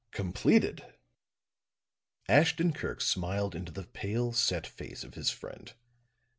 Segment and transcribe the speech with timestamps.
[0.09, 0.95] "Completed!"
[2.27, 5.73] Ashton Kirk smiled into the pale, set face of his friend.